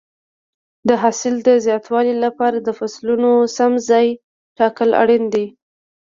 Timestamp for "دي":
5.33-5.45